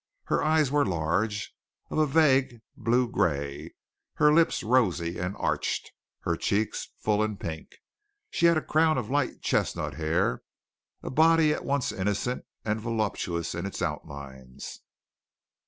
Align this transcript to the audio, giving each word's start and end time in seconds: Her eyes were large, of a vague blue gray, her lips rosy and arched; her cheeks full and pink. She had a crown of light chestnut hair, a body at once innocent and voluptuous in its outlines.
Her 0.23 0.41
eyes 0.43 0.71
were 0.71 0.83
large, 0.83 1.53
of 1.91 1.99
a 1.99 2.07
vague 2.07 2.61
blue 2.75 3.07
gray, 3.07 3.75
her 4.15 4.33
lips 4.33 4.63
rosy 4.63 5.19
and 5.19 5.35
arched; 5.37 5.91
her 6.21 6.35
cheeks 6.35 6.87
full 6.97 7.21
and 7.21 7.39
pink. 7.39 7.75
She 8.31 8.47
had 8.47 8.57
a 8.57 8.63
crown 8.63 8.97
of 8.97 9.11
light 9.11 9.43
chestnut 9.43 9.93
hair, 9.93 10.41
a 11.03 11.11
body 11.11 11.53
at 11.53 11.65
once 11.65 11.91
innocent 11.91 12.45
and 12.65 12.81
voluptuous 12.81 13.53
in 13.53 13.67
its 13.67 13.79
outlines. 13.83 14.79